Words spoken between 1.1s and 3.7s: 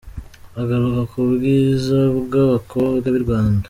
ku bwiza bw’abakobwa b’i Rwanda.